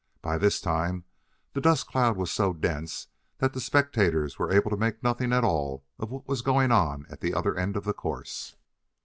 By 0.23 0.39
this 0.39 0.59
time 0.59 1.03
the 1.53 1.61
dust 1.61 1.85
cloud 1.85 2.17
was 2.17 2.31
so 2.31 2.53
dense 2.53 3.05
that 3.37 3.53
the 3.53 3.61
spectators 3.61 4.39
were 4.39 4.51
able 4.51 4.71
to 4.71 4.75
make 4.75 5.03
nothing 5.03 5.31
at 5.31 5.43
all 5.43 5.85
of 5.99 6.09
what 6.09 6.27
was 6.27 6.41
going 6.41 6.71
on 6.71 7.05
at 7.11 7.21
the 7.21 7.35
other 7.35 7.55
end 7.55 7.77
of 7.77 7.83
the 7.83 7.93
course. 7.93 8.55